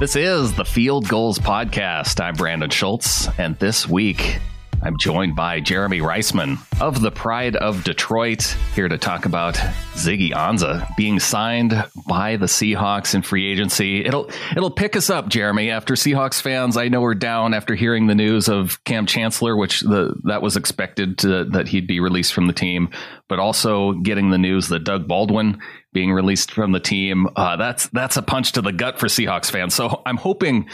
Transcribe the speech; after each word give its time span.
This 0.00 0.16
is 0.16 0.54
the 0.54 0.64
Field 0.64 1.06
Gulls 1.08 1.38
Podcast. 1.38 2.24
I'm 2.24 2.34
Brandon 2.34 2.70
Schultz, 2.70 3.28
and 3.38 3.54
this 3.58 3.86
week 3.86 4.40
I'm 4.80 4.96
joined 4.98 5.36
by 5.36 5.60
Jeremy 5.60 6.00
Reisman 6.00 6.56
of 6.80 7.02
the 7.02 7.10
Pride 7.10 7.54
of 7.54 7.84
Detroit, 7.84 8.56
here 8.74 8.88
to 8.88 8.96
talk 8.96 9.26
about 9.26 9.56
Ziggy 9.92 10.30
Ansah 10.30 10.88
being 10.96 11.20
signed 11.20 11.84
by 12.08 12.36
the 12.36 12.46
Seahawks 12.46 13.14
in 13.14 13.20
free 13.20 13.52
agency. 13.52 14.02
It'll 14.02 14.30
it'll 14.52 14.70
pick 14.70 14.96
us 14.96 15.10
up, 15.10 15.28
Jeremy. 15.28 15.68
After 15.68 15.92
Seahawks 15.92 16.40
fans, 16.40 16.78
I 16.78 16.88
know 16.88 17.02
we're 17.02 17.12
down 17.12 17.52
after 17.52 17.74
hearing 17.74 18.06
the 18.06 18.14
news 18.14 18.48
of 18.48 18.82
Kam 18.84 19.04
Chancellor, 19.04 19.54
which 19.54 19.80
the 19.82 20.18
that 20.24 20.40
was 20.40 20.56
expected 20.56 21.18
to, 21.18 21.44
that 21.44 21.68
he'd 21.68 21.86
be 21.86 22.00
released 22.00 22.32
from 22.32 22.46
the 22.46 22.54
team, 22.54 22.88
but 23.28 23.38
also 23.38 23.92
getting 23.92 24.30
the 24.30 24.38
news 24.38 24.68
that 24.68 24.84
Doug 24.84 25.06
Baldwin 25.06 25.60
being 25.92 26.12
released 26.12 26.52
from 26.52 26.72
the 26.72 26.80
team. 26.80 27.26
Uh, 27.36 27.56
that's 27.56 27.88
that's 27.88 28.16
a 28.16 28.22
punch 28.22 28.52
to 28.52 28.62
the 28.62 28.72
gut 28.72 28.98
for 28.98 29.06
Seahawks 29.06 29.50
fans. 29.50 29.74
So 29.74 30.02
I'm 30.06 30.16
hoping, 30.16 30.68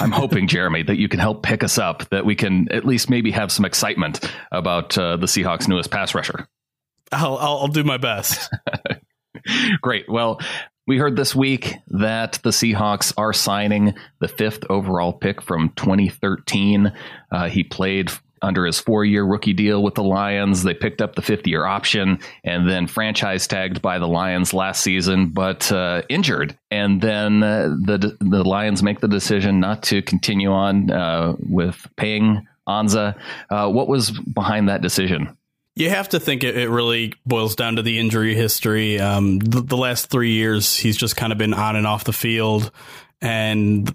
I'm 0.00 0.12
hoping, 0.12 0.48
Jeremy, 0.48 0.82
that 0.84 0.96
you 0.96 1.08
can 1.08 1.20
help 1.20 1.42
pick 1.42 1.62
us 1.62 1.78
up, 1.78 2.08
that 2.10 2.24
we 2.24 2.34
can 2.34 2.70
at 2.70 2.84
least 2.84 3.10
maybe 3.10 3.30
have 3.32 3.52
some 3.52 3.64
excitement 3.64 4.20
about 4.50 4.96
uh, 4.96 5.16
the 5.16 5.26
Seahawks' 5.26 5.68
newest 5.68 5.90
pass 5.90 6.14
rusher. 6.14 6.46
I'll 7.10 7.36
I'll, 7.36 7.58
I'll 7.58 7.68
do 7.68 7.84
my 7.84 7.98
best. 7.98 8.50
Great. 9.80 10.06
Well. 10.08 10.40
We 10.84 10.98
heard 10.98 11.14
this 11.14 11.32
week 11.32 11.76
that 11.90 12.40
the 12.42 12.50
Seahawks 12.50 13.14
are 13.16 13.32
signing 13.32 13.94
the 14.18 14.26
fifth 14.26 14.64
overall 14.68 15.12
pick 15.12 15.40
from 15.40 15.68
2013. 15.76 16.92
Uh, 17.30 17.48
he 17.48 17.62
played 17.62 18.10
under 18.42 18.66
his 18.66 18.78
four 18.78 19.04
year 19.04 19.24
rookie 19.24 19.52
deal 19.52 19.82
with 19.82 19.94
the 19.94 20.02
Lions. 20.02 20.62
They 20.62 20.74
picked 20.74 21.00
up 21.00 21.14
the 21.14 21.22
fifth 21.22 21.46
year 21.46 21.64
option 21.64 22.18
and 22.44 22.68
then 22.68 22.86
franchise 22.86 23.46
tagged 23.46 23.80
by 23.80 23.98
the 23.98 24.08
Lions 24.08 24.52
last 24.52 24.82
season, 24.82 25.28
but 25.28 25.70
uh, 25.72 26.02
injured. 26.08 26.58
And 26.70 27.00
then 27.00 27.42
uh, 27.42 27.68
the 27.68 28.16
the 28.20 28.44
Lions 28.44 28.82
make 28.82 29.00
the 29.00 29.08
decision 29.08 29.60
not 29.60 29.82
to 29.84 30.02
continue 30.02 30.50
on 30.50 30.90
uh, 30.90 31.36
with 31.38 31.86
paying 31.96 32.46
Ansah. 32.68 33.18
Uh, 33.50 33.70
what 33.70 33.88
was 33.88 34.10
behind 34.10 34.68
that 34.68 34.82
decision? 34.82 35.36
You 35.74 35.88
have 35.88 36.10
to 36.10 36.20
think 36.20 36.44
it, 36.44 36.56
it 36.56 36.68
really 36.68 37.14
boils 37.24 37.56
down 37.56 37.76
to 37.76 37.82
the 37.82 37.98
injury 37.98 38.34
history. 38.34 39.00
Um, 39.00 39.38
the, 39.38 39.62
the 39.62 39.76
last 39.76 40.10
three 40.10 40.32
years, 40.32 40.76
he's 40.76 40.98
just 40.98 41.16
kind 41.16 41.32
of 41.32 41.38
been 41.38 41.54
on 41.54 41.76
and 41.76 41.86
off 41.86 42.04
the 42.04 42.12
field. 42.12 42.70
And 43.22 43.94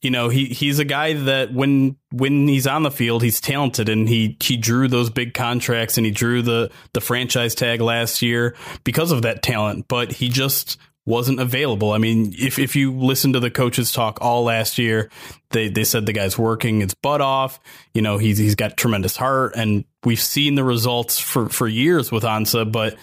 you 0.00 0.10
know 0.10 0.28
he 0.28 0.46
he's 0.46 0.78
a 0.78 0.84
guy 0.84 1.14
that 1.14 1.52
when 1.52 1.96
when 2.12 2.46
he's 2.48 2.66
on 2.66 2.82
the 2.82 2.90
field 2.90 3.22
he's 3.22 3.40
talented 3.40 3.88
and 3.88 4.08
he 4.08 4.36
he 4.40 4.56
drew 4.56 4.88
those 4.88 5.10
big 5.10 5.34
contracts 5.34 5.96
and 5.96 6.06
he 6.06 6.12
drew 6.12 6.42
the 6.42 6.70
the 6.92 7.00
franchise 7.00 7.54
tag 7.54 7.80
last 7.80 8.22
year 8.22 8.54
because 8.84 9.10
of 9.10 9.22
that 9.22 9.42
talent 9.42 9.86
but 9.88 10.12
he 10.12 10.28
just 10.28 10.78
wasn't 11.06 11.38
available. 11.38 11.92
I 11.92 11.98
mean, 11.98 12.34
if 12.36 12.58
if 12.58 12.76
you 12.76 12.92
listen 12.92 13.32
to 13.34 13.40
the 13.40 13.50
coaches 13.50 13.92
talk 13.92 14.18
all 14.20 14.42
last 14.42 14.76
year, 14.76 15.08
they 15.50 15.68
they 15.68 15.84
said 15.84 16.04
the 16.04 16.12
guy's 16.12 16.36
working 16.36 16.80
his 16.80 16.94
butt 16.94 17.20
off. 17.20 17.60
You 17.94 18.02
know, 18.02 18.18
he's 18.18 18.38
he's 18.38 18.56
got 18.56 18.76
tremendous 18.76 19.16
heart, 19.16 19.54
and 19.56 19.84
we've 20.04 20.20
seen 20.20 20.56
the 20.56 20.64
results 20.64 21.18
for 21.18 21.48
for 21.48 21.68
years 21.68 22.10
with 22.10 22.24
Ansah. 22.24 22.70
But 22.70 22.96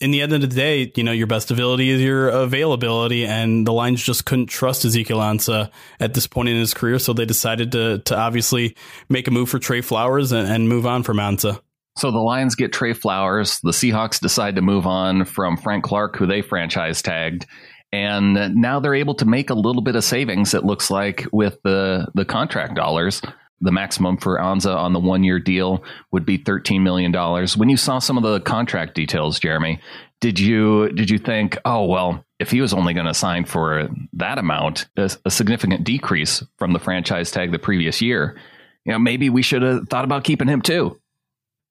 in 0.00 0.10
the 0.10 0.20
end 0.20 0.32
of 0.32 0.40
the 0.40 0.46
day, 0.46 0.92
you 0.94 1.02
know, 1.02 1.12
your 1.12 1.26
best 1.26 1.50
ability 1.50 1.88
is 1.88 2.02
your 2.02 2.28
availability, 2.28 3.24
and 3.24 3.66
the 3.66 3.72
Lions 3.72 4.02
just 4.02 4.26
couldn't 4.26 4.46
trust 4.46 4.84
Ezekiel 4.84 5.18
Ansah 5.18 5.70
at 6.00 6.14
this 6.14 6.26
point 6.26 6.48
in 6.48 6.56
his 6.56 6.74
career, 6.74 6.98
so 6.98 7.12
they 7.12 7.24
decided 7.24 7.72
to 7.72 7.98
to 8.00 8.16
obviously 8.16 8.76
make 9.08 9.26
a 9.26 9.30
move 9.30 9.48
for 9.48 9.58
Trey 9.58 9.80
Flowers 9.80 10.32
and, 10.32 10.48
and 10.48 10.68
move 10.68 10.86
on 10.86 11.02
from 11.02 11.16
Ansah. 11.16 11.60
So 11.96 12.10
the 12.10 12.18
Lions 12.18 12.54
get 12.54 12.74
Trey 12.74 12.92
Flowers. 12.92 13.58
The 13.62 13.70
Seahawks 13.70 14.20
decide 14.20 14.56
to 14.56 14.62
move 14.62 14.86
on 14.86 15.24
from 15.24 15.56
Frank 15.56 15.84
Clark, 15.84 16.16
who 16.16 16.26
they 16.26 16.42
franchise 16.42 17.00
tagged. 17.00 17.46
And 17.90 18.54
now 18.54 18.80
they're 18.80 18.94
able 18.94 19.14
to 19.14 19.24
make 19.24 19.48
a 19.48 19.54
little 19.54 19.80
bit 19.80 19.96
of 19.96 20.04
savings, 20.04 20.52
it 20.52 20.64
looks 20.64 20.90
like, 20.90 21.26
with 21.32 21.56
the, 21.62 22.06
the 22.14 22.26
contract 22.26 22.74
dollars 22.74 23.22
the 23.60 23.72
maximum 23.72 24.16
for 24.16 24.38
Ansah 24.38 24.76
on 24.76 24.92
the 24.92 25.00
one 25.00 25.24
year 25.24 25.38
deal 25.38 25.82
would 26.12 26.26
be 26.26 26.38
$13 26.38 26.82
million. 26.82 27.12
When 27.56 27.68
you 27.68 27.76
saw 27.76 27.98
some 27.98 28.16
of 28.16 28.22
the 28.22 28.40
contract 28.40 28.94
details, 28.94 29.40
Jeremy, 29.40 29.80
did 30.20 30.38
you 30.38 30.90
did 30.90 31.10
you 31.10 31.18
think, 31.18 31.58
oh 31.64 31.84
well, 31.84 32.24
if 32.38 32.50
he 32.50 32.60
was 32.60 32.72
only 32.72 32.94
going 32.94 33.06
to 33.06 33.14
sign 33.14 33.44
for 33.44 33.88
that 34.14 34.38
amount, 34.38 34.88
a, 34.96 35.10
a, 35.24 35.30
significant 35.30 35.84
decrease 35.84 36.42
from 36.58 36.72
the 36.72 36.78
franchise 36.78 37.30
tag 37.30 37.52
the 37.52 37.58
previous 37.58 38.00
year, 38.02 38.38
you 38.84 38.92
know, 38.92 38.98
maybe 38.98 39.30
we 39.30 39.42
should 39.42 39.62
have 39.62 39.88
thought 39.88 40.04
about 40.04 40.24
keeping 40.24 40.48
him 40.48 40.62
too. 40.62 40.98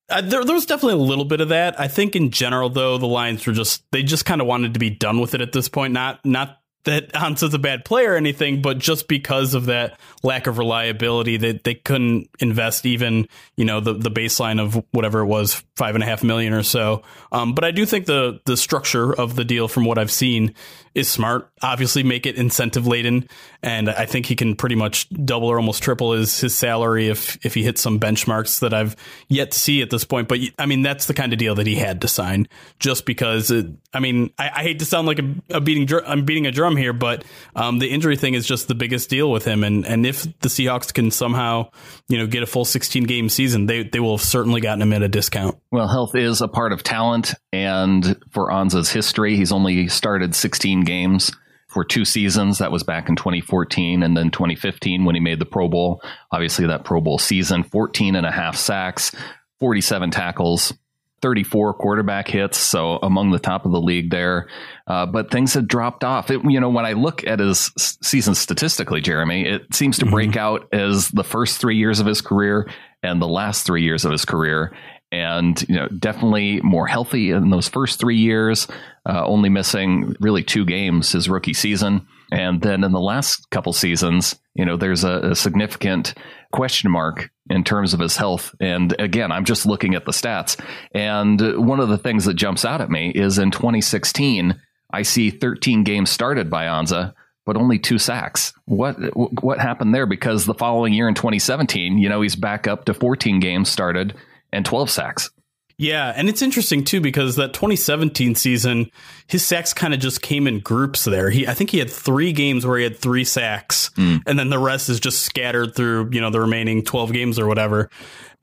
Uh, 0.10 0.22
there, 0.22 0.44
there 0.44 0.54
was 0.54 0.68
definitely 0.68 0.94
a 0.94 1.08
little 1.08 1.26
bit 1.26 1.42
of 1.42 1.50
that. 1.50 1.80
I 1.80 1.88
think 1.88 2.16
in 2.16 2.30
general, 2.30 2.70
though, 2.70 2.98
the 3.00 3.08
Lions 3.08 3.46
were 3.46 3.54
just 3.54 3.84
they 3.92 4.04
just 4.04 4.26
kind 4.26 4.42
of 4.42 4.48
wanted 4.48 4.74
to 4.76 4.80
be 4.80 4.92
done 4.92 5.20
with 5.20 5.34
it 5.34 5.42
at 5.42 5.52
this 5.52 5.70
point. 5.70 5.94
Not 5.94 6.24
not 6.24 6.60
that 6.86 7.12
Ansah's 7.14 7.54
a 7.54 7.60
bad 7.60 7.86
player 7.86 8.14
or 8.14 8.16
anything, 8.16 8.62
but 8.62 8.78
just 8.78 9.08
because 9.08 9.54
of 9.54 9.66
that 9.66 10.00
lack 10.24 10.48
of 10.48 10.58
reliability, 10.58 11.38
that 11.38 11.64
they, 11.64 11.74
they 11.74 11.80
couldn't 11.80 12.30
invest 12.40 12.86
even, 12.86 13.28
you 13.58 13.66
know, 13.66 13.80
the, 13.80 13.94
the 13.94 14.12
baseline 14.12 14.62
of 14.62 14.84
whatever 14.92 15.20
it 15.20 15.26
was, 15.26 15.64
five 15.76 15.96
and 15.96 16.04
a 16.04 16.08
half 16.08 16.24
million 16.24 16.54
or 16.54 16.64
so. 16.64 17.04
Um, 17.32 17.54
but 17.54 17.64
I 17.64 17.72
do 17.72 17.86
think 17.86 18.06
the 18.06 18.40
the 18.46 18.58
structure 18.58 19.14
of 19.14 19.36
the 19.36 19.44
deal, 19.46 19.68
from 19.68 19.86
what 19.86 19.98
I've 19.98 20.12
seen, 20.12 20.54
is 20.94 21.08
smart. 21.10 21.52
Obviously, 21.66 22.04
make 22.04 22.28
it 22.28 22.36
incentive 22.36 22.86
laden, 22.86 23.28
and 23.64 23.90
I 23.90 24.06
think 24.06 24.28
he 24.28 24.36
can 24.36 24.56
pretty 24.56 24.76
much 24.76 25.10
double 25.10 25.48
or 25.48 25.58
almost 25.58 25.82
triple 25.82 26.12
his 26.12 26.40
his 26.40 26.56
salary 26.56 27.08
if 27.08 27.44
if 27.44 27.56
he 27.56 27.64
hits 27.64 27.82
some 27.82 28.00
benchmarks 28.00 28.60
that 28.60 28.72
I've 28.72 28.96
yet 29.30 29.50
to 29.52 29.60
see 29.60 29.82
at 29.82 29.90
this 29.90 30.04
point. 30.04 30.28
But 30.28 30.40
I 30.60 30.68
mean, 30.68 30.84
that's 30.84 31.08
the 31.08 31.16
kind 31.16 31.34
of 31.34 31.40
deal 31.40 31.56
that 31.56 31.66
he 31.66 31.74
had 31.74 32.02
to 32.02 32.08
sign, 32.08 32.48
just 32.80 33.06
because. 33.08 33.50
It, 33.50 33.66
I 33.96 34.00
mean, 34.00 34.32
I, 34.38 34.52
I, 34.58 34.62
hate 34.62 34.80
to 34.80 34.86
sound 34.86 35.08
like 35.08 35.20
a, 35.20 35.36
a 35.50 35.62
beating 35.62 35.88
I'm 36.06 36.26
beating 36.26 36.46
a 36.46 36.52
drum 36.52 36.76
here, 36.76 36.94
but 36.94 37.24
um, 37.56 37.80
the 37.80 37.90
injury 37.90 38.18
thing 38.18 38.36
is 38.36 38.46
just 38.46 38.68
the 38.68 38.76
biggest 38.76 39.10
deal 39.10 39.32
with 39.32 39.46
him, 39.46 39.64
and 39.64 39.88
and 39.88 40.06
if 40.06 40.24
the 40.42 40.50
Seahawks 40.50 40.94
can 40.94 41.10
somehow 41.10 41.72
you 42.08 42.20
know 42.20 42.28
get 42.28 42.44
a 42.44 42.46
full 42.46 42.66
16 42.66 43.06
game 43.06 43.28
season, 43.28 43.66
they 43.66 43.84
they 43.84 44.00
will 44.00 44.18
have 44.18 44.26
certainly 44.26 44.62
gotten 44.62 44.84
him 44.84 44.94
at 44.94 45.02
a 45.02 45.08
discount. 45.08 45.58
Well, 45.72 45.88
health 45.88 46.14
is 46.14 46.42
a 46.42 46.48
part 46.48 46.74
of 46.74 46.84
talent, 46.84 47.34
and 47.52 48.22
for 48.30 48.52
Ansah's 48.52 48.92
history, 48.92 49.36
he's 49.36 49.52
only 49.52 49.88
started 49.88 50.36
16 50.36 50.84
games 50.84 51.32
for 51.76 51.84
two 51.84 52.06
seasons. 52.06 52.60
That 52.60 52.72
was 52.72 52.84
back 52.84 53.10
in 53.10 53.18
2014 53.18 54.02
and 54.02 54.16
then 54.16 54.32
2015 54.32 55.04
when 55.04 55.14
he 55.14 55.20
made 55.20 55.40
the 55.40 55.46
Pro 55.46 55.68
Bowl. 55.68 56.02
Obviously, 56.32 56.66
that 56.68 56.86
Pro 56.86 57.02
Bowl 57.02 57.20
season, 57.20 57.64
14 57.64 58.16
and 58.16 58.26
a 58.26 58.32
half 58.32 58.56
sacks, 58.56 59.12
47 59.60 60.10
tackles, 60.10 60.74
34 61.22 61.74
quarterback 61.74 62.30
hits, 62.30 62.58
so 62.58 62.96
among 63.04 63.32
the 63.32 63.40
top 63.40 63.66
of 63.66 63.74
the 63.74 63.82
league 63.82 64.10
there. 64.10 64.48
Uh, 64.88 65.06
but 65.06 65.30
things 65.32 65.54
had 65.54 65.68
dropped 65.68 66.06
off. 66.06 66.32
It, 66.32 66.40
you 66.46 66.62
know, 66.62 66.70
when 66.70 66.86
I 66.86 66.94
look 66.94 67.28
at 67.28 67.40
his 67.40 67.70
season 67.78 68.36
statistically, 68.36 69.02
Jeremy, 69.02 69.46
it 69.46 69.76
seems 69.76 69.98
to 69.98 70.06
break 70.06 70.30
mm-hmm. 70.30 70.40
out 70.40 70.74
as 70.74 71.10
the 71.10 71.26
first 71.26 71.60
three 71.60 71.76
years 71.76 72.00
of 72.00 72.06
his 72.06 72.22
career 72.22 72.72
and 73.04 73.22
the 73.22 73.28
last 73.28 73.66
three 73.66 73.84
years 73.84 74.06
of 74.06 74.14
his 74.14 74.24
career 74.24 74.74
and 75.16 75.62
you 75.70 75.76
know 75.76 75.88
definitely 75.88 76.60
more 76.62 76.88
healthy 76.88 77.32
in 77.32 77.50
those 77.50 77.70
first 77.70 78.00
three 78.00 78.18
years. 78.18 78.68
Uh, 79.08 79.24
only 79.26 79.50
missing 79.50 80.16
really 80.20 80.44
two 80.44 80.66
games 80.66 81.12
his 81.12 81.30
rookie 81.30 81.54
season, 81.54 82.06
and 82.32 82.62
then 82.62 82.84
in 82.84 82.92
the 82.92 83.00
last 83.00 83.50
couple 83.50 83.72
seasons, 83.72 84.36
you 84.56 84.66
know, 84.66 84.76
there's 84.76 85.04
a, 85.04 85.32
a 85.32 85.36
significant 85.36 86.16
question 86.52 86.92
mark 86.92 87.30
in 87.50 87.64
terms 87.64 87.94
of 87.94 88.00
his 88.00 88.18
health. 88.18 88.54
And 88.60 88.96
again, 89.00 89.32
I'm 89.32 89.46
just 89.46 89.66
looking 89.66 89.96
at 89.96 90.06
the 90.06 90.12
stats, 90.12 90.60
and 90.94 91.66
one 91.66 91.80
of 91.80 91.90
the 91.90 91.98
things 91.98 92.26
that 92.26 92.34
jumps 92.34 92.66
out 92.66 92.82
at 92.82 92.90
me 92.90 93.12
is 93.16 93.38
in 93.38 93.52
2016, 93.52 94.60
I 94.92 95.02
see 95.04 95.30
13 95.30 95.84
games 95.84 96.10
started 96.10 96.50
by 96.50 96.66
Ansah 96.66 97.14
but 97.46 97.58
only 97.58 97.78
two 97.78 98.00
sacks. 98.00 98.54
What 98.66 98.96
what 99.44 99.60
happened 99.60 99.94
there? 99.94 100.08
Because 100.08 100.48
the 100.48 100.56
following 100.56 100.94
year 100.94 101.08
in 101.08 101.14
2017, 101.14 102.00
you 102.00 102.10
know, 102.10 102.22
he's 102.22 102.36
back 102.36 102.66
up 102.66 102.86
to 102.86 102.96
14 102.96 103.40
games 103.40 103.70
started 103.70 104.16
and 104.56 104.66
12 104.66 104.90
sacks. 104.90 105.30
Yeah, 105.78 106.14
and 106.16 106.30
it's 106.30 106.42
interesting 106.42 106.86
too 106.86 107.02
because 107.02 107.36
that 107.36 107.54
2017 107.54 108.36
season, 108.36 108.90
his 109.28 109.46
sacks 109.46 109.74
kind 109.74 109.94
of 109.94 110.00
just 110.00 110.22
came 110.22 110.48
in 110.48 110.62
groups 110.62 111.04
there. 111.04 111.30
He 111.30 111.48
I 111.48 111.54
think 111.54 111.70
he 111.70 111.80
had 111.80 111.90
3 111.90 112.32
games 112.32 112.66
where 112.66 112.78
he 112.78 112.84
had 112.86 112.98
3 112.98 113.26
sacks 113.26 113.90
mm. 113.98 114.22
and 114.26 114.40
then 114.40 114.50
the 114.50 114.60
rest 114.60 114.88
is 114.88 115.02
just 115.02 115.24
scattered 115.24 115.76
through, 115.76 116.10
you 116.14 116.22
know, 116.22 116.30
the 116.30 116.40
remaining 116.40 116.84
12 116.84 117.12
games 117.12 117.38
or 117.38 117.46
whatever. 117.46 117.90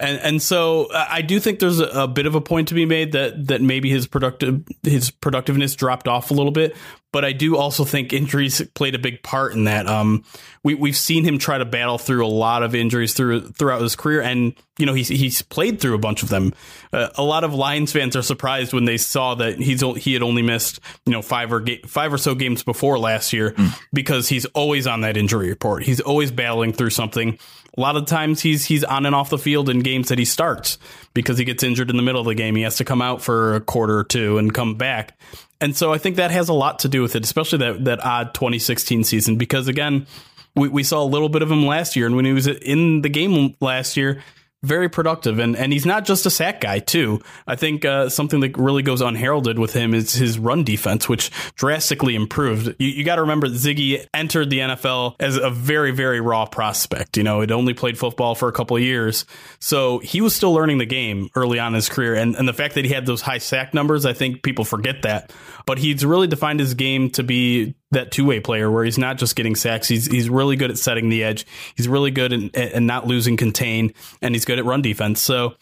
And 0.02 0.19
and 0.19 0.43
so 0.43 0.87
uh, 0.87 1.06
I 1.08 1.22
do 1.22 1.38
think 1.38 1.60
there's 1.60 1.78
a, 1.78 1.87
a, 1.87 2.08
bit 2.08 2.26
of 2.26 2.34
a 2.34 2.40
point 2.40 2.69
to 2.69 2.75
be 2.75 2.84
made 2.84 3.12
that 3.12 3.46
that 3.46 3.62
maybe 3.62 3.88
his 3.88 4.08
productive 4.08 4.64
his 4.82 5.12
productiveness 5.12 5.76
dropped 5.76 6.08
off 6.08 6.32
a 6.32 6.34
little 6.34 6.50
bit, 6.50 6.76
but 7.12 7.25
I 7.25 7.31
do 7.31 7.56
also 7.56 7.84
think 7.84 8.12
injuries 8.12 8.60
played 8.75 8.96
a 8.96 8.99
big 8.99 9.22
part 9.22 9.52
in 9.52 9.64
that. 9.64 9.87
Um, 9.87 10.25
we 10.64 10.75
we've 10.75 10.96
seen 10.96 11.25
him 11.25 11.38
try 11.38 11.56
to 11.56 11.64
battle 11.64 11.99
through 11.99 12.26
a 12.26 12.28
lot 12.28 12.64
of 12.64 12.75
injuries 12.75 13.14
through 13.14 13.52
throughout 13.52 13.81
his 13.81 13.94
career, 13.94 14.22
and 14.22 14.54
you 14.76 14.87
know 14.87 14.93
he's 14.94 15.06
he's 15.06 15.40
played 15.40 15.81
through 15.81 15.94
a 15.94 15.99
bunch 15.99 16.25
of 16.25 16.31
them. 16.31 16.52
Uh, 16.93 17.10
a 17.14 17.22
lot 17.22 17.44
of 17.44 17.54
Lions 17.54 17.93
fans 17.93 18.16
are 18.16 18.22
surprised 18.22 18.72
when 18.72 18.87
they 18.87 18.96
saw 18.96 19.37
that 19.37 19.60
he's 19.60 19.82
he 20.02 20.14
had 20.14 20.22
only 20.22 20.43
missed 20.43 20.81
you 21.06 21.12
know 21.12 21.22
five 21.22 21.52
or 21.52 21.60
ga- 21.60 21.82
five 21.87 22.12
or 22.12 22.19
so 22.19 22.34
games 22.34 22.64
before 22.64 22.99
last 22.99 23.32
year 23.32 23.52
mm. 23.52 23.81
because 23.93 24.28
he's 24.28 24.46
always 24.46 24.88
on 24.88 25.02
that 25.02 25.16
injury 25.16 25.49
report. 25.49 25.84
He's 25.84 26.00
always 26.00 26.32
battling 26.32 26.72
through 26.72 26.90
something 26.90 27.38
a 27.77 27.81
lot 27.81 27.97
of 27.97 28.07
times 28.07 28.41
he's 28.41 28.65
he's 28.65 28.85
on 28.85 29.07
and 29.07 29.15
off 29.15 29.31
the 29.31 29.39
field 29.39 29.69
in 29.69 29.81
games 29.81 30.09
that 30.09 30.19
he 30.19 30.25
starts 30.25 30.79
because 31.15 31.39
he 31.39 31.45
gets 31.45 31.63
injured 31.63 31.91
in 31.91 31.97
the 31.97 32.03
middle 32.03 32.21
of 32.21 32.27
the 32.27 32.35
game. 32.35 32.55
He 32.55 32.63
has 32.63 32.77
to 32.77 32.85
come 32.85 33.01
out 33.01 33.23
for 33.23 33.55
a 33.55 33.61
quarter 33.61 33.99
or 33.99 34.05
two 34.05 34.39
and 34.39 34.53
come 34.53 34.75
back. 34.75 35.19
And 35.61 35.77
so 35.77 35.93
I 35.93 35.99
think 35.99 36.17
that 36.17 36.31
has 36.31 36.49
a 36.49 36.53
lot 36.53 36.81
to 36.81 36.89
do 36.89 37.03
with 37.03 37.17
it, 37.17 37.25
especially 37.25 37.59
that 37.59 37.85
that 37.85 38.05
odd 38.05 38.35
2016 38.35 39.05
season 39.05 39.37
because 39.37 39.69
again, 39.69 40.07
we, 40.55 40.69
we 40.69 40.83
saw 40.83 41.03
a 41.03 41.07
little 41.07 41.29
bit 41.29 41.43
of 41.43 41.51
him 41.51 41.65
last 41.65 41.97
year, 41.97 42.07
and 42.07 42.15
when 42.15 42.25
he 42.25 42.33
was 42.33 42.47
in 42.47 43.03
the 43.03 43.09
game 43.09 43.57
last 43.61 43.97
year, 43.97 44.23
very 44.62 44.88
productive 44.88 45.38
and 45.38 45.56
and 45.56 45.73
he's 45.73 45.85
not 45.85 46.05
just 46.05 46.25
a 46.25 46.31
sack 46.31 46.61
guy 46.61 46.79
too. 46.79 47.20
I 47.47 47.56
think 47.56 47.85
uh, 47.85 48.09
something 48.09 48.41
that 48.41 48.56
really 48.56 48.82
goes 48.82 49.00
unheralded 49.00 49.59
with 49.59 49.73
him 49.73 49.93
is 49.93 50.12
his 50.12 50.38
run 50.38 50.62
defense 50.62 51.09
which 51.09 51.31
drastically 51.56 52.14
improved. 52.14 52.76
You, 52.79 52.88
you 52.88 53.05
got 53.05 53.17
to 53.17 53.23
remember 53.23 53.49
ziggy 53.49 54.06
entered 54.14 54.50
the 54.50 54.61
nfl 54.61 55.17
as 55.19 55.37
a 55.37 55.50
very 55.50 55.91
very 55.91 56.20
raw 56.20 56.47
prospect 56.47 57.17
you 57.17 57.23
know? 57.23 57.41
He'd 57.41 57.50
only 57.50 57.75
played 57.75 57.99
football 57.99 58.35
for 58.35 58.49
a 58.49 58.53
couple 58.53 58.79
years. 58.79 59.25
So 59.59 59.99
he 59.99 60.20
was 60.20 60.35
still 60.35 60.53
learning 60.53 60.79
the 60.79 60.87
game 60.87 61.29
early 61.35 61.59
on 61.59 61.69
in 61.69 61.75
his 61.75 61.88
career 61.88 62.14
and, 62.14 62.37
and 62.37 62.47
the 62.49 62.53
fact 62.53 62.75
that 62.75 62.85
he 62.85 62.93
had 62.93 63.06
those 63.06 63.20
high 63.20 63.38
sack 63.38 63.75
numbers 63.75 64.06
i 64.06 64.12
think 64.12 64.43
people 64.43 64.64
forget 64.64 65.03
that. 65.03 65.32
But 65.67 65.79
he's 65.79 66.05
really 66.05 66.26
defined 66.26 66.61
his 66.61 66.75
game 66.75 67.11
to 67.11 67.23
be 67.23 67.75
that 67.93 68.11
two 68.11 68.25
way 68.25 68.41
player 68.41 68.71
where 68.71 68.85
he's 68.85 68.99
not 68.99 69.17
just 69.17 69.37
getting 69.37 69.55
sacks. 69.55 69.89
He's 69.89 70.06
he's 70.06 70.29
really 70.29 70.56
good 70.56 70.71
at 70.71 70.79
setting 70.79 71.09
the 71.09 71.23
edge. 71.25 71.47
He's 71.77 71.89
really 71.89 72.11
good 72.11 72.33
at, 72.33 72.56
at 72.56 72.83
not 72.83 73.06
losing 73.06 73.37
contain, 73.37 73.94
and 74.21 74.35
he's 74.35 74.44
good 74.44 74.59
at 74.59 74.65
run 74.65 74.83
defense. 74.83 75.21
So 75.21 75.55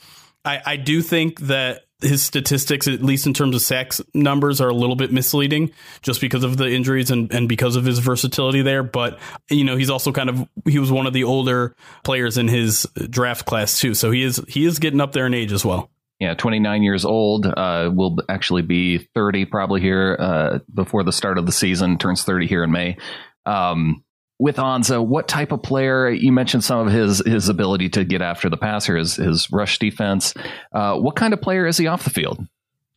I, 0.44 0.60
I 0.64 0.76
do 0.76 1.02
think 1.02 1.40
that 1.40 1.82
his 2.00 2.22
statistics, 2.22 2.88
at 2.88 3.02
least 3.02 3.26
in 3.26 3.34
terms 3.34 3.54
of 3.54 3.60
sacks 3.60 4.00
numbers, 4.14 4.60
are 4.60 4.68
a 4.68 4.74
little 4.74 4.96
bit 4.96 5.12
misleading 5.12 5.70
just 6.00 6.20
because 6.20 6.44
of 6.44 6.56
the 6.56 6.70
injuries 6.70 7.10
and, 7.10 7.30
and 7.32 7.46
because 7.46 7.76
of 7.76 7.84
his 7.84 7.98
versatility 7.98 8.62
there. 8.62 8.82
But, 8.82 9.18
you 9.50 9.64
know, 9.64 9.76
he's 9.76 9.90
also 9.90 10.10
kind 10.10 10.30
of, 10.30 10.48
he 10.64 10.78
was 10.78 10.90
one 10.90 11.06
of 11.06 11.12
the 11.12 11.24
older 11.24 11.76
players 12.02 12.38
in 12.38 12.48
his 12.48 12.86
draft 13.10 13.44
class 13.44 13.78
too. 13.80 13.92
So 13.92 14.10
he 14.10 14.22
is, 14.22 14.42
he 14.48 14.64
is 14.64 14.78
getting 14.78 15.00
up 15.00 15.12
there 15.12 15.26
in 15.26 15.34
age 15.34 15.52
as 15.52 15.62
well 15.62 15.90
yeah, 16.20 16.34
29 16.34 16.82
years 16.82 17.04
old. 17.04 17.46
Uh, 17.46 17.90
will 17.92 18.18
actually 18.28 18.62
be 18.62 18.98
30 18.98 19.46
probably 19.46 19.80
here 19.80 20.16
uh, 20.20 20.58
before 20.72 21.02
the 21.02 21.12
start 21.12 21.38
of 21.38 21.46
the 21.46 21.52
season. 21.52 21.98
Turns 21.98 22.22
30 22.22 22.46
here 22.46 22.62
in 22.62 22.70
May. 22.70 22.98
Um, 23.46 24.04
with 24.38 24.56
Ansah, 24.56 25.04
what 25.04 25.28
type 25.28 25.50
of 25.50 25.62
player? 25.62 26.08
You 26.10 26.32
mentioned 26.32 26.64
some 26.64 26.86
of 26.86 26.92
his 26.92 27.22
his 27.24 27.48
ability 27.48 27.90
to 27.90 28.04
get 28.04 28.22
after 28.22 28.48
the 28.48 28.56
passer, 28.56 28.96
his 28.96 29.16
his 29.16 29.50
rush 29.50 29.78
defense. 29.78 30.34
Uh, 30.72 30.96
what 30.96 31.16
kind 31.16 31.34
of 31.34 31.42
player 31.42 31.66
is 31.66 31.76
he 31.76 31.86
off 31.86 32.04
the 32.04 32.10
field? 32.10 32.46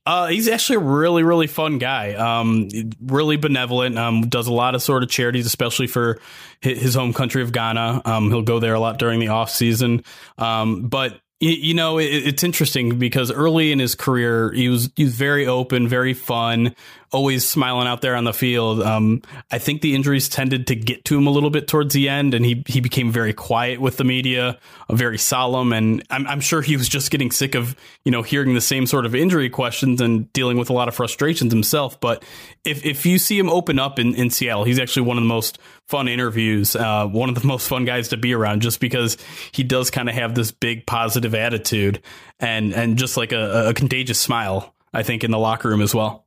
Uh, 0.06 0.28
he's 0.28 0.50
actually 0.50 0.78
a 0.78 0.80
really, 0.80 1.24
really 1.24 1.48
fun 1.48 1.78
guy. 1.78 2.14
Um, 2.14 2.68
really 3.02 3.38
benevolent. 3.38 3.98
Um, 3.98 4.28
does 4.28 4.48
a 4.48 4.54
lot 4.54 4.76
of 4.76 4.82
sort 4.82 5.04
of 5.04 5.10
charities, 5.10 5.46
especially 5.46 5.88
for 5.88 6.20
his 6.60 6.96
home 6.96 7.14
country 7.14 7.42
of 7.42 7.54
Ghana. 7.54 8.02
Um, 8.04 8.30
he'll 8.30 8.42
go 8.42 8.60
there 8.60 8.74
a 8.74 8.80
lot 8.82 9.00
during 9.00 9.22
the 9.22 9.30
off 9.30 9.50
season. 9.50 10.04
Um, 10.38 10.88
but 10.90 11.22
you 11.52 11.74
know, 11.74 11.98
it's 12.00 12.44
interesting 12.44 12.98
because 12.98 13.32
early 13.32 13.72
in 13.72 13.80
his 13.80 13.96
career, 13.96 14.52
he 14.54 14.70
was 14.70 14.90
he 14.96 15.04
was 15.04 15.16
very 15.16 15.46
open, 15.46 15.88
very 15.88 16.14
fun, 16.14 16.76
always 17.14 17.48
smiling 17.48 17.88
out 17.88 18.02
there 18.02 18.16
on 18.16 18.24
the 18.24 18.34
field. 18.34 18.82
Um, 18.82 19.22
I 19.52 19.60
think 19.60 19.82
the 19.82 19.96
injuries 19.96 20.28
tended 20.28 20.68
to 20.68 20.76
get 20.76 21.06
to 21.06 21.18
him 21.18 21.28
a 21.28 21.30
little 21.30 21.52
bit 21.52 21.68
towards 21.68 21.94
the 21.94 22.10
end, 22.10 22.34
and 22.34 22.44
he 22.44 22.64
he 22.68 22.82
became 22.82 23.12
very 23.12 23.34
quiet 23.34 23.80
with 23.80 23.98
the 23.98 24.04
media, 24.04 24.58
very 24.92 25.18
solemn, 25.18 25.72
and 25.72 26.04
I'm, 26.10 26.28
I'm 26.28 26.42
sure 26.42 26.62
he 26.62 26.76
was 26.76 26.90
just 26.90 27.12
getting 27.12 27.32
sick 27.32 27.56
of 27.56 27.76
you 28.04 28.12
know 28.12 28.24
hearing 28.24 28.54
the 28.56 28.62
same 28.62 28.88
sort 28.88 29.06
of 29.06 29.16
injury 29.16 29.50
questions 29.50 30.02
and 30.02 30.32
dealing 30.34 30.58
with 30.58 30.70
a 30.70 30.74
lot 30.74 30.88
of 30.88 30.96
frustrations 30.96 31.54
himself. 31.54 32.00
But 32.02 32.26
if 32.66 32.86
if 32.86 33.06
you 33.06 33.18
see 33.20 33.38
him 33.38 33.50
open 33.50 33.80
up 33.80 34.00
in, 34.00 34.16
in 34.16 34.30
Seattle, 34.30 34.64
he's 34.64 34.80
actually 34.80 35.04
one 35.04 35.18
of 35.18 35.24
the 35.24 35.30
most 35.30 35.60
fun 35.88 36.08
interviews, 36.08 36.76
uh, 36.76 37.08
one 37.08 37.30
of 37.30 37.36
the 37.36 37.48
most 37.54 37.68
fun 37.70 37.86
guys 37.86 38.10
to 38.10 38.18
be 38.18 38.34
around, 38.34 38.62
just 38.62 38.80
because 38.80 39.18
he 39.52 39.64
does 39.64 39.92
kind 39.92 40.10
of 40.10 40.16
have 40.16 40.36
this 40.36 40.52
big 40.52 40.86
positive 40.86 41.36
attitude 41.36 42.02
and 42.40 42.74
and 42.74 42.98
just 42.98 43.18
like 43.18 43.32
a, 43.32 43.70
a 43.70 43.74
contagious 43.74 44.20
smile. 44.20 44.74
I 44.96 45.02
think 45.02 45.24
in 45.24 45.32
the 45.32 45.40
locker 45.40 45.70
room 45.70 45.82
as 45.82 45.96
well. 45.96 46.23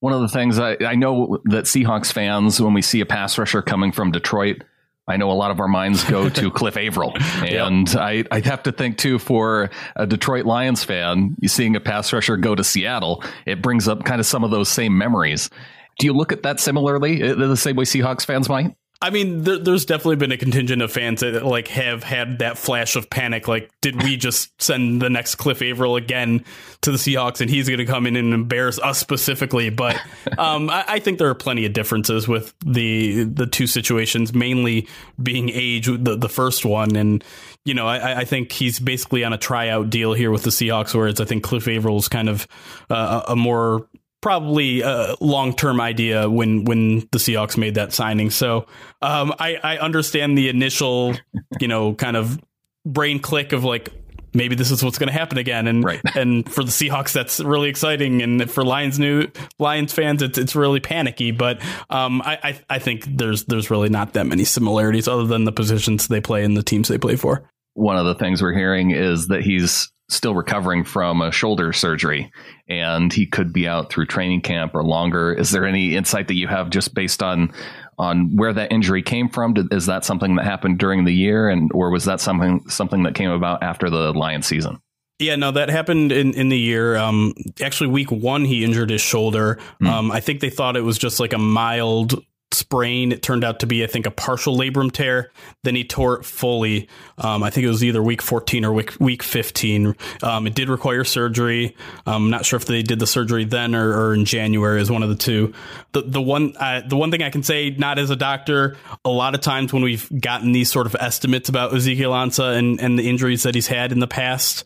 One 0.00 0.12
of 0.12 0.20
the 0.22 0.28
things 0.28 0.58
I, 0.58 0.76
I 0.80 0.94
know 0.94 1.38
that 1.44 1.64
Seahawks 1.64 2.12
fans, 2.12 2.60
when 2.60 2.74
we 2.74 2.82
see 2.82 3.00
a 3.00 3.06
pass 3.06 3.38
rusher 3.38 3.62
coming 3.62 3.92
from 3.92 4.12
Detroit, 4.12 4.64
I 5.06 5.16
know 5.16 5.30
a 5.30 5.34
lot 5.34 5.50
of 5.50 5.60
our 5.60 5.68
minds 5.68 6.04
go 6.04 6.28
to 6.28 6.50
Cliff 6.52 6.76
Avril. 6.76 7.12
And 7.44 7.88
yep. 7.88 8.00
I, 8.00 8.24
I 8.30 8.40
have 8.40 8.62
to 8.62 8.72
think 8.72 8.96
too 8.96 9.18
for 9.18 9.70
a 9.96 10.06
Detroit 10.06 10.46
Lions 10.46 10.84
fan, 10.84 11.36
seeing 11.46 11.76
a 11.76 11.80
pass 11.80 12.12
rusher 12.12 12.36
go 12.36 12.54
to 12.54 12.64
Seattle, 12.64 13.24
it 13.44 13.60
brings 13.60 13.88
up 13.88 14.04
kind 14.04 14.20
of 14.20 14.26
some 14.26 14.44
of 14.44 14.50
those 14.50 14.68
same 14.68 14.96
memories. 14.96 15.50
Do 15.98 16.06
you 16.06 16.12
look 16.12 16.32
at 16.32 16.44
that 16.44 16.60
similarly, 16.60 17.22
uh, 17.22 17.34
the 17.34 17.56
same 17.56 17.76
way 17.76 17.84
Seahawks 17.84 18.24
fans 18.24 18.48
might? 18.48 18.74
I 19.02 19.08
mean, 19.08 19.44
there, 19.44 19.56
there's 19.56 19.86
definitely 19.86 20.16
been 20.16 20.32
a 20.32 20.36
contingent 20.36 20.82
of 20.82 20.92
fans 20.92 21.20
that 21.20 21.44
like 21.44 21.68
have 21.68 22.02
had 22.02 22.40
that 22.40 22.58
flash 22.58 22.96
of 22.96 23.08
panic. 23.08 23.48
Like, 23.48 23.70
did 23.80 24.02
we 24.02 24.18
just 24.18 24.60
send 24.60 25.00
the 25.00 25.08
next 25.08 25.36
Cliff 25.36 25.62
Avril 25.62 25.96
again 25.96 26.44
to 26.82 26.92
the 26.92 26.98
Seahawks, 26.98 27.40
and 27.40 27.48
he's 27.48 27.66
going 27.66 27.78
to 27.78 27.86
come 27.86 28.06
in 28.06 28.16
and 28.16 28.34
embarrass 28.34 28.78
us 28.78 28.98
specifically? 28.98 29.70
But 29.70 29.98
um, 30.38 30.68
I, 30.68 30.84
I, 30.86 30.98
think 30.98 31.18
there 31.18 31.30
are 31.30 31.34
plenty 31.34 31.64
of 31.64 31.72
differences 31.72 32.28
with 32.28 32.52
the 32.64 33.24
the 33.24 33.46
two 33.46 33.66
situations, 33.66 34.34
mainly 34.34 34.86
being 35.22 35.48
age, 35.48 35.86
the 35.86 36.16
the 36.16 36.28
first 36.28 36.66
one, 36.66 36.94
and 36.94 37.24
you 37.64 37.72
know, 37.72 37.86
I, 37.86 38.20
I 38.20 38.24
think 38.24 38.52
he's 38.52 38.78
basically 38.78 39.24
on 39.24 39.32
a 39.32 39.38
tryout 39.38 39.88
deal 39.88 40.12
here 40.12 40.30
with 40.30 40.42
the 40.42 40.50
Seahawks, 40.50 40.94
whereas 40.94 41.20
I 41.20 41.24
think 41.24 41.42
Cliff 41.42 41.68
Avril 41.68 41.96
is 41.96 42.08
kind 42.08 42.28
of 42.28 42.46
uh, 42.90 43.22
a 43.28 43.36
more 43.36 43.86
probably 44.20 44.82
a 44.82 45.14
long 45.20 45.54
term 45.54 45.80
idea 45.80 46.28
when 46.28 46.64
when 46.64 47.00
the 47.10 47.18
Seahawks 47.18 47.56
made 47.56 47.74
that 47.74 47.92
signing. 47.92 48.30
So 48.30 48.66
um, 49.02 49.34
I, 49.38 49.56
I 49.62 49.78
understand 49.78 50.36
the 50.36 50.48
initial, 50.48 51.14
you 51.60 51.68
know, 51.68 51.94
kind 51.94 52.16
of 52.16 52.38
brain 52.84 53.20
click 53.20 53.52
of 53.52 53.64
like 53.64 53.90
maybe 54.34 54.54
this 54.54 54.70
is 54.70 54.82
what's 54.82 54.98
going 54.98 55.08
to 55.08 55.12
happen 55.12 55.38
again. 55.38 55.66
And 55.66 55.84
right. 55.84 56.00
and 56.14 56.50
for 56.50 56.62
the 56.62 56.70
Seahawks, 56.70 57.12
that's 57.12 57.40
really 57.40 57.68
exciting. 57.68 58.22
And 58.22 58.50
for 58.50 58.64
Lions 58.64 58.98
new 58.98 59.26
Lions 59.58 59.92
fans, 59.92 60.22
it's 60.22 60.38
it's 60.38 60.54
really 60.54 60.80
panicky. 60.80 61.30
But 61.30 61.60
um, 61.88 62.22
I, 62.22 62.38
I 62.42 62.60
I 62.70 62.78
think 62.78 63.04
there's 63.04 63.44
there's 63.44 63.70
really 63.70 63.88
not 63.88 64.12
that 64.14 64.26
many 64.26 64.44
similarities 64.44 65.08
other 65.08 65.24
than 65.24 65.44
the 65.44 65.52
positions 65.52 66.08
they 66.08 66.20
play 66.20 66.44
and 66.44 66.56
the 66.56 66.62
teams 66.62 66.88
they 66.88 66.98
play 66.98 67.16
for. 67.16 67.48
One 67.74 67.96
of 67.96 68.04
the 68.04 68.16
things 68.16 68.42
we're 68.42 68.54
hearing 68.54 68.90
is 68.90 69.28
that 69.28 69.42
he's 69.42 69.90
still 70.10 70.34
recovering 70.34 70.84
from 70.84 71.22
a 71.22 71.30
shoulder 71.30 71.72
surgery 71.72 72.30
and 72.68 73.12
he 73.12 73.26
could 73.26 73.52
be 73.52 73.66
out 73.66 73.90
through 73.90 74.06
training 74.06 74.40
camp 74.40 74.74
or 74.74 74.84
longer. 74.84 75.32
Is 75.32 75.50
there 75.50 75.64
any 75.64 75.96
insight 75.96 76.28
that 76.28 76.34
you 76.34 76.48
have 76.48 76.70
just 76.70 76.94
based 76.94 77.22
on 77.22 77.52
on 77.98 78.34
where 78.36 78.52
that 78.52 78.72
injury 78.72 79.02
came 79.02 79.28
from? 79.28 79.54
Is 79.70 79.86
that 79.86 80.04
something 80.04 80.36
that 80.36 80.44
happened 80.44 80.78
during 80.78 81.04
the 81.04 81.14
year 81.14 81.48
and 81.48 81.70
or 81.72 81.90
was 81.90 82.04
that 82.04 82.20
something 82.20 82.68
something 82.68 83.04
that 83.04 83.14
came 83.14 83.30
about 83.30 83.62
after 83.62 83.88
the 83.88 84.12
Lion 84.12 84.42
season? 84.42 84.80
Yeah, 85.20 85.36
no, 85.36 85.50
that 85.50 85.68
happened 85.68 86.12
in, 86.12 86.32
in 86.32 86.48
the 86.48 86.58
year. 86.58 86.96
Um, 86.96 87.34
actually, 87.60 87.88
week 87.88 88.10
one, 88.10 88.46
he 88.46 88.64
injured 88.64 88.88
his 88.88 89.02
shoulder. 89.02 89.58
Mm. 89.82 89.86
Um, 89.86 90.10
I 90.10 90.20
think 90.20 90.40
they 90.40 90.48
thought 90.48 90.76
it 90.76 90.80
was 90.80 90.96
just 90.96 91.20
like 91.20 91.34
a 91.34 91.38
mild 91.38 92.24
sprain. 92.52 93.12
It 93.12 93.22
turned 93.22 93.44
out 93.44 93.60
to 93.60 93.66
be, 93.66 93.84
I 93.84 93.86
think, 93.86 94.06
a 94.06 94.10
partial 94.10 94.56
labrum 94.56 94.90
tear. 94.90 95.30
Then 95.62 95.74
he 95.74 95.84
tore 95.84 96.14
it 96.14 96.24
fully. 96.24 96.88
Um, 97.18 97.42
I 97.42 97.50
think 97.50 97.64
it 97.64 97.68
was 97.68 97.84
either 97.84 98.02
week 98.02 98.22
14 98.22 98.64
or 98.64 98.72
week, 98.72 98.94
week 98.98 99.22
15. 99.22 99.94
Um, 100.22 100.46
it 100.46 100.54
did 100.54 100.68
require 100.68 101.04
surgery. 101.04 101.76
I'm 102.06 102.30
not 102.30 102.44
sure 102.44 102.56
if 102.56 102.64
they 102.64 102.82
did 102.82 102.98
the 102.98 103.06
surgery 103.06 103.44
then 103.44 103.74
or, 103.74 103.92
or 103.96 104.14
in 104.14 104.24
January 104.24 104.80
as 104.80 104.90
one 104.90 105.02
of 105.02 105.08
the 105.08 105.16
two. 105.16 105.52
The 105.92 106.02
the 106.02 106.22
one 106.22 106.56
uh, 106.56 106.82
the 106.86 106.96
one 106.96 107.10
thing 107.10 107.22
I 107.22 107.30
can 107.30 107.42
say, 107.42 107.70
not 107.70 107.98
as 107.98 108.10
a 108.10 108.16
doctor, 108.16 108.76
a 109.04 109.10
lot 109.10 109.34
of 109.34 109.40
times 109.40 109.72
when 109.72 109.82
we've 109.82 110.08
gotten 110.20 110.52
these 110.52 110.70
sort 110.70 110.86
of 110.86 110.96
estimates 110.98 111.48
about 111.48 111.74
Ezekiel 111.74 112.12
Ansah 112.12 112.56
and, 112.56 112.80
and 112.80 112.98
the 112.98 113.08
injuries 113.08 113.44
that 113.44 113.54
he's 113.54 113.66
had 113.66 113.92
in 113.92 114.00
the 114.00 114.06
past, 114.06 114.64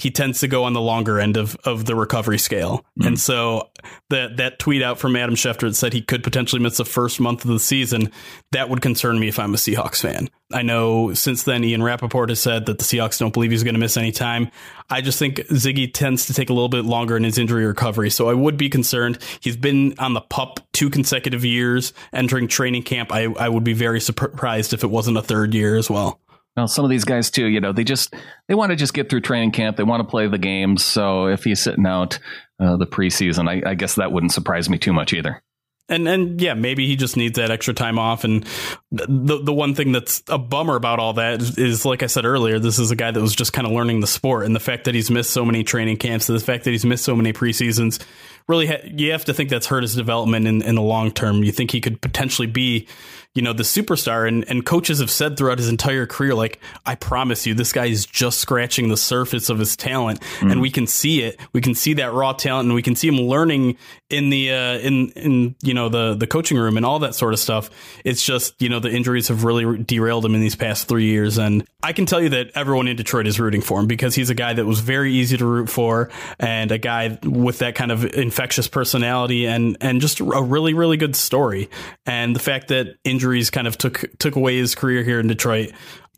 he 0.00 0.10
tends 0.10 0.40
to 0.40 0.48
go 0.48 0.64
on 0.64 0.72
the 0.72 0.80
longer 0.80 1.20
end 1.20 1.36
of, 1.36 1.56
of 1.64 1.84
the 1.84 1.94
recovery 1.94 2.38
scale. 2.38 2.86
Mm. 2.98 3.08
And 3.08 3.20
so 3.20 3.68
that 4.08 4.38
that 4.38 4.58
tweet 4.58 4.82
out 4.82 4.98
from 4.98 5.14
Adam 5.14 5.34
Schefter 5.34 5.68
that 5.68 5.74
said 5.74 5.92
he 5.92 6.00
could 6.00 6.24
potentially 6.24 6.62
miss 6.62 6.78
the 6.78 6.86
first 6.86 7.20
month 7.20 7.44
of 7.44 7.50
the 7.50 7.60
season, 7.60 8.10
that 8.52 8.70
would 8.70 8.80
concern 8.80 9.20
me 9.20 9.28
if 9.28 9.38
I'm 9.38 9.52
a 9.52 9.58
Seahawks 9.58 10.00
fan. 10.00 10.30
I 10.52 10.62
know 10.62 11.12
since 11.12 11.42
then 11.42 11.62
Ian 11.64 11.82
Rapoport 11.82 12.30
has 12.30 12.40
said 12.40 12.64
that 12.64 12.78
the 12.78 12.84
Seahawks 12.84 13.18
don't 13.18 13.34
believe 13.34 13.50
he's 13.50 13.62
going 13.62 13.74
to 13.74 13.80
miss 13.80 13.98
any 13.98 14.10
time. 14.10 14.50
I 14.88 15.02
just 15.02 15.18
think 15.18 15.36
Ziggy 15.36 15.92
tends 15.92 16.24
to 16.26 16.34
take 16.34 16.48
a 16.48 16.54
little 16.54 16.70
bit 16.70 16.86
longer 16.86 17.18
in 17.18 17.24
his 17.24 17.36
injury 17.36 17.66
recovery. 17.66 18.08
So 18.08 18.30
I 18.30 18.34
would 18.34 18.56
be 18.56 18.70
concerned. 18.70 19.18
He's 19.40 19.58
been 19.58 19.94
on 19.98 20.14
the 20.14 20.22
pup 20.22 20.60
two 20.72 20.88
consecutive 20.88 21.44
years 21.44 21.92
entering 22.14 22.48
training 22.48 22.84
camp. 22.84 23.12
I, 23.12 23.24
I 23.24 23.50
would 23.50 23.64
be 23.64 23.74
very 23.74 24.00
surprised 24.00 24.72
if 24.72 24.82
it 24.82 24.90
wasn't 24.90 25.18
a 25.18 25.22
third 25.22 25.52
year 25.52 25.76
as 25.76 25.90
well. 25.90 26.18
Well, 26.56 26.68
some 26.68 26.84
of 26.84 26.90
these 26.90 27.04
guys 27.04 27.30
too, 27.30 27.46
you 27.46 27.60
know, 27.60 27.72
they 27.72 27.84
just 27.84 28.14
they 28.48 28.54
want 28.54 28.70
to 28.70 28.76
just 28.76 28.94
get 28.94 29.08
through 29.08 29.20
training 29.20 29.52
camp. 29.52 29.76
They 29.76 29.82
want 29.82 30.02
to 30.02 30.10
play 30.10 30.26
the 30.26 30.38
games. 30.38 30.84
So 30.84 31.26
if 31.26 31.44
he's 31.44 31.60
sitting 31.60 31.86
out 31.86 32.18
uh, 32.58 32.76
the 32.76 32.86
preseason, 32.86 33.48
I, 33.48 33.70
I 33.70 33.74
guess 33.74 33.94
that 33.94 34.12
wouldn't 34.12 34.32
surprise 34.32 34.68
me 34.68 34.78
too 34.78 34.92
much 34.92 35.12
either 35.12 35.42
and 35.90 36.08
and 36.08 36.40
yeah, 36.40 36.54
maybe 36.54 36.86
he 36.86 36.96
just 36.96 37.16
needs 37.16 37.36
that 37.36 37.50
extra 37.50 37.74
time 37.74 37.98
off. 37.98 38.24
And 38.24 38.46
the 38.90 39.42
the 39.42 39.52
one 39.52 39.74
thing 39.74 39.92
that's 39.92 40.22
a 40.28 40.38
bummer 40.38 40.76
about 40.76 41.00
all 41.00 41.14
that 41.14 41.42
is, 41.58 41.84
like 41.84 42.02
I 42.02 42.06
said 42.06 42.24
earlier, 42.24 42.58
this 42.58 42.78
is 42.78 42.90
a 42.90 42.96
guy 42.96 43.10
that 43.10 43.20
was 43.20 43.34
just 43.34 43.52
kind 43.52 43.66
of 43.66 43.72
learning 43.72 44.00
the 44.00 44.06
sport, 44.06 44.46
and 44.46 44.54
the 44.54 44.60
fact 44.60 44.84
that 44.84 44.94
he's 44.94 45.10
missed 45.10 45.30
so 45.30 45.44
many 45.44 45.64
training 45.64 45.96
camps, 45.96 46.28
the 46.28 46.38
fact 46.38 46.64
that 46.64 46.70
he's 46.70 46.86
missed 46.86 47.04
so 47.04 47.16
many 47.16 47.32
preseasons, 47.32 48.00
really 48.46 48.68
ha- 48.68 48.84
you 48.84 49.10
have 49.10 49.24
to 49.26 49.34
think 49.34 49.50
that's 49.50 49.66
hurt 49.66 49.82
his 49.82 49.94
development 49.94 50.46
in, 50.46 50.62
in 50.62 50.76
the 50.76 50.82
long 50.82 51.10
term. 51.10 51.42
You 51.42 51.52
think 51.52 51.72
he 51.72 51.80
could 51.80 52.00
potentially 52.00 52.46
be 52.46 52.86
you 53.34 53.42
know, 53.42 53.52
the 53.52 53.62
superstar. 53.62 54.26
And, 54.26 54.44
and 54.48 54.66
coaches 54.66 54.98
have 54.98 55.10
said 55.10 55.36
throughout 55.36 55.58
his 55.58 55.68
entire 55.68 56.06
career, 56.06 56.34
like, 56.34 56.58
I 56.84 56.96
promise 56.96 57.46
you, 57.46 57.54
this 57.54 57.72
guy 57.72 57.86
is 57.86 58.04
just 58.04 58.40
scratching 58.40 58.88
the 58.88 58.96
surface 58.96 59.48
of 59.48 59.58
his 59.58 59.76
talent. 59.76 60.20
Mm. 60.40 60.52
And 60.52 60.60
we 60.60 60.70
can 60.70 60.86
see 60.86 61.22
it. 61.22 61.38
We 61.52 61.60
can 61.60 61.74
see 61.74 61.94
that 61.94 62.12
raw 62.12 62.32
talent 62.32 62.66
and 62.66 62.74
we 62.74 62.82
can 62.82 62.96
see 62.96 63.06
him 63.06 63.20
learning 63.20 63.76
in 64.08 64.30
the, 64.30 64.50
uh, 64.50 64.78
in, 64.78 65.10
in, 65.10 65.54
you 65.62 65.74
know, 65.74 65.88
the, 65.88 66.14
the 66.14 66.26
coaching 66.26 66.58
room 66.58 66.76
and 66.76 66.84
all 66.84 66.98
that 66.98 67.14
sort 67.14 67.32
of 67.32 67.38
stuff. 67.38 67.70
It's 68.04 68.24
just, 68.24 68.60
you 68.60 68.68
know, 68.68 68.80
the 68.80 68.90
injuries 68.90 69.28
have 69.28 69.44
really 69.44 69.78
derailed 69.84 70.24
him 70.24 70.34
in 70.34 70.40
these 70.40 70.56
past 70.56 70.88
three 70.88 71.04
years. 71.04 71.38
And 71.38 71.64
I 71.84 71.92
can 71.92 72.06
tell 72.06 72.20
you 72.20 72.30
that 72.30 72.50
everyone 72.56 72.88
in 72.88 72.96
Detroit 72.96 73.28
is 73.28 73.38
rooting 73.38 73.60
for 73.60 73.78
him 73.78 73.86
because 73.86 74.16
he's 74.16 74.30
a 74.30 74.34
guy 74.34 74.54
that 74.54 74.66
was 74.66 74.80
very 74.80 75.12
easy 75.12 75.36
to 75.36 75.46
root 75.46 75.68
for 75.68 76.10
and 76.40 76.72
a 76.72 76.78
guy 76.78 77.16
with 77.22 77.60
that 77.60 77.76
kind 77.76 77.92
of 77.92 78.04
infectious 78.04 78.66
personality 78.66 79.46
and, 79.46 79.76
and 79.80 80.00
just 80.00 80.18
a 80.18 80.24
really, 80.24 80.74
really 80.74 80.96
good 80.96 81.14
story. 81.14 81.70
And 82.04 82.34
the 82.34 82.40
fact 82.40 82.68
that 82.68 82.96
in 83.04 83.19
injuries 83.20 83.50
kind 83.50 83.66
of 83.66 83.76
took 83.76 84.06
took 84.18 84.34
away 84.34 84.56
his 84.56 84.74
career 84.74 85.04
here 85.04 85.20
in 85.20 85.26
Detroit 85.26 85.72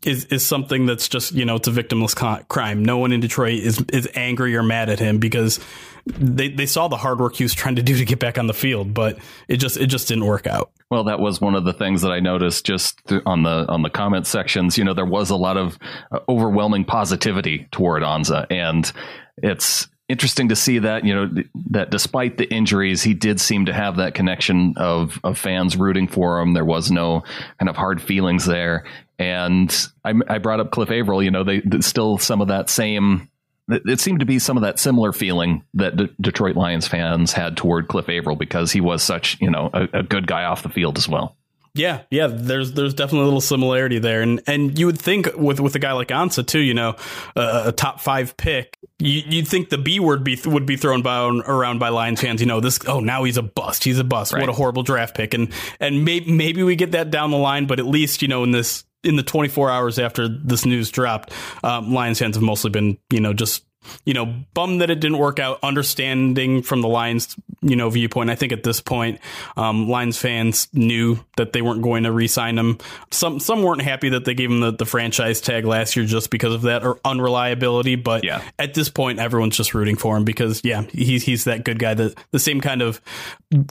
is 0.05 0.23
is 0.25 0.45
something 0.45 0.85
that's 0.85 1.09
just 1.09 1.33
you 1.33 1.43
know 1.43 1.55
it's 1.55 1.67
a 1.67 1.71
victimless 1.71 2.47
crime. 2.47 2.83
No 2.85 2.97
one 2.97 3.11
in 3.11 3.19
Detroit 3.19 3.59
is 3.59 3.83
is 3.91 4.07
angry 4.15 4.55
or 4.55 4.63
mad 4.63 4.89
at 4.89 4.99
him 4.99 5.17
because 5.17 5.59
they 6.05 6.47
they 6.47 6.65
saw 6.65 6.87
the 6.87 6.95
hard 6.95 7.19
work 7.19 7.35
he 7.35 7.43
was 7.43 7.53
trying 7.53 7.75
to 7.75 7.83
do 7.83 7.97
to 7.97 8.05
get 8.05 8.19
back 8.19 8.37
on 8.37 8.47
the 8.47 8.53
field, 8.53 8.93
but 8.93 9.17
it 9.49 9.57
just 9.57 9.75
it 9.75 9.87
just 9.87 10.07
didn't 10.07 10.25
work 10.25 10.47
out. 10.47 10.71
Well, 10.89 11.03
that 11.05 11.19
was 11.19 11.41
one 11.41 11.55
of 11.55 11.65
the 11.65 11.73
things 11.73 12.01
that 12.03 12.11
I 12.11 12.21
noticed 12.21 12.65
just 12.65 13.01
on 13.25 13.43
the 13.43 13.65
on 13.67 13.81
the 13.81 13.89
comment 13.89 14.25
sections. 14.25 14.77
You 14.77 14.85
know, 14.85 14.93
there 14.93 15.05
was 15.05 15.29
a 15.29 15.35
lot 15.35 15.57
of 15.57 15.77
uh, 16.09 16.19
overwhelming 16.29 16.85
positivity 16.85 17.67
toward 17.71 18.03
Ansah, 18.03 18.47
and 18.49 18.89
it's 19.37 19.89
interesting 20.09 20.49
to 20.49 20.55
see 20.55 20.79
that 20.79 21.05
you 21.05 21.13
know 21.13 21.43
that 21.71 21.89
despite 21.89 22.37
the 22.37 22.51
injuries, 22.51 23.03
he 23.03 23.13
did 23.13 23.39
seem 23.39 23.65
to 23.65 23.73
have 23.73 23.97
that 23.97 24.13
connection 24.13 24.73
of 24.77 25.19
of 25.23 25.37
fans 25.37 25.77
rooting 25.77 26.07
for 26.07 26.39
him. 26.39 26.53
There 26.53 26.65
was 26.65 26.91
no 26.91 27.23
kind 27.59 27.69
of 27.69 27.75
hard 27.75 28.01
feelings 28.01 28.45
there, 28.45 28.85
and 29.17 29.87
I, 30.03 30.13
I 30.27 30.37
brought 30.39 30.59
up 30.59 30.71
Cliff 30.71 30.91
Avril. 30.91 31.23
You 31.23 31.31
know, 31.31 31.43
they 31.43 31.61
still 31.81 32.17
some 32.17 32.41
of 32.41 32.49
that 32.49 32.69
same. 32.69 33.29
It 33.69 34.01
seemed 34.01 34.19
to 34.19 34.25
be 34.25 34.39
some 34.39 34.57
of 34.57 34.63
that 34.63 34.77
similar 34.77 35.13
feeling 35.13 35.63
that 35.75 35.95
D- 35.95 36.13
Detroit 36.19 36.57
Lions 36.57 36.85
fans 36.85 37.31
had 37.31 37.55
toward 37.55 37.87
Cliff 37.87 38.09
Avril 38.09 38.35
because 38.35 38.73
he 38.73 38.81
was 38.81 39.01
such, 39.01 39.37
you 39.39 39.49
know, 39.49 39.69
a, 39.73 39.99
a 39.99 40.03
good 40.03 40.27
guy 40.27 40.43
off 40.43 40.63
the 40.63 40.69
field 40.69 40.97
as 40.97 41.07
well. 41.07 41.37
Yeah, 41.75 42.01
yeah. 42.11 42.27
There's 42.27 42.73
there's 42.73 42.93
definitely 42.93 43.21
a 43.21 43.25
little 43.25 43.41
similarity 43.41 43.97
there, 43.97 44.21
and 44.21 44.41
and 44.45 44.77
you 44.77 44.85
would 44.85 44.99
think 44.99 45.29
with 45.35 45.59
with 45.59 45.73
a 45.73 45.79
guy 45.79 45.93
like 45.93 46.09
Ansah 46.09 46.45
too, 46.45 46.59
you 46.59 46.75
know, 46.75 46.95
uh, 47.35 47.63
a 47.65 47.71
top 47.71 47.99
five 47.99 48.37
pick, 48.37 48.77
you, 48.99 49.23
would 49.37 49.47
think 49.47 49.69
the 49.69 49.79
B 49.79 49.99
word 49.99 50.23
be 50.23 50.39
would 50.45 50.67
be 50.67 50.77
thrown 50.77 51.01
by, 51.01 51.25
around 51.25 51.79
by 51.79 51.89
Lions 51.89 52.21
fans. 52.21 52.41
You 52.41 52.47
know, 52.47 52.59
this 52.59 52.79
oh 52.87 52.99
now 52.99 53.23
he's 53.23 53.37
a 53.37 53.41
bust, 53.41 53.83
he's 53.83 53.97
a 53.97 54.03
bust. 54.03 54.33
Right. 54.33 54.41
What 54.41 54.49
a 54.49 54.53
horrible 54.53 54.83
draft 54.83 55.15
pick, 55.15 55.33
and 55.33 55.51
and 55.79 56.05
maybe 56.05 56.31
maybe 56.31 56.61
we 56.61 56.75
get 56.75 56.91
that 56.91 57.09
down 57.09 57.31
the 57.31 57.37
line, 57.37 57.65
but 57.65 57.79
at 57.79 57.87
least 57.87 58.21
you 58.21 58.27
know 58.27 58.43
in 58.43 58.51
this 58.51 58.83
in 59.03 59.15
the 59.15 59.23
24 59.23 59.69
hours 59.69 59.97
after 59.99 60.27
this 60.27 60.65
news 60.65 60.91
dropped, 60.91 61.33
um, 61.63 61.91
Lions 61.91 62.19
fans 62.19 62.35
have 62.35 62.43
mostly 62.43 62.69
been 62.69 62.99
you 63.09 63.19
know 63.19 63.33
just 63.33 63.65
you 64.05 64.13
know, 64.13 64.25
bummed 64.53 64.81
that 64.81 64.89
it 64.89 64.99
didn't 64.99 65.17
work 65.17 65.39
out. 65.39 65.59
Understanding 65.63 66.61
from 66.61 66.81
the 66.81 66.87
Lions, 66.87 67.35
you 67.61 67.75
know, 67.75 67.89
viewpoint. 67.89 68.29
I 68.29 68.35
think 68.35 68.51
at 68.51 68.63
this 68.63 68.81
point, 68.81 69.19
um, 69.57 69.89
Lions 69.89 70.17
fans 70.17 70.67
knew 70.73 71.19
that 71.37 71.53
they 71.53 71.61
weren't 71.61 71.81
going 71.81 72.03
to 72.03 72.11
re-sign 72.11 72.57
him. 72.57 72.77
Some 73.11 73.39
some 73.39 73.63
weren't 73.63 73.81
happy 73.81 74.09
that 74.09 74.25
they 74.25 74.33
gave 74.33 74.51
him 74.51 74.59
the, 74.59 74.71
the 74.71 74.85
franchise 74.85 75.41
tag 75.41 75.65
last 75.65 75.95
year 75.95 76.05
just 76.05 76.29
because 76.29 76.53
of 76.53 76.63
that 76.63 76.83
or 76.83 76.99
unreliability. 77.05 77.95
But 77.95 78.23
yeah. 78.23 78.43
at 78.59 78.73
this 78.73 78.89
point, 78.89 79.19
everyone's 79.19 79.57
just 79.57 79.73
rooting 79.73 79.95
for 79.95 80.17
him 80.17 80.23
because 80.25 80.61
yeah, 80.63 80.83
he's 80.91 81.23
he's 81.23 81.45
that 81.45 81.63
good 81.63 81.79
guy 81.79 81.93
that 81.93 82.15
the 82.31 82.39
same 82.39 82.61
kind 82.61 82.81
of 82.81 83.01